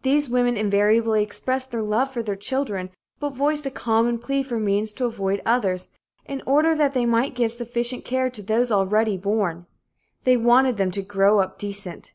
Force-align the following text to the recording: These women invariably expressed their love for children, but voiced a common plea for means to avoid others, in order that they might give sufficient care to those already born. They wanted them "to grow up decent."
These 0.00 0.30
women 0.30 0.56
invariably 0.56 1.22
expressed 1.22 1.70
their 1.70 1.82
love 1.82 2.10
for 2.10 2.22
children, 2.34 2.88
but 3.18 3.34
voiced 3.34 3.66
a 3.66 3.70
common 3.70 4.18
plea 4.18 4.42
for 4.42 4.58
means 4.58 4.94
to 4.94 5.04
avoid 5.04 5.42
others, 5.44 5.88
in 6.24 6.42
order 6.46 6.74
that 6.74 6.94
they 6.94 7.04
might 7.04 7.34
give 7.34 7.52
sufficient 7.52 8.02
care 8.02 8.30
to 8.30 8.40
those 8.42 8.70
already 8.70 9.18
born. 9.18 9.66
They 10.24 10.38
wanted 10.38 10.78
them 10.78 10.90
"to 10.92 11.02
grow 11.02 11.40
up 11.40 11.58
decent." 11.58 12.14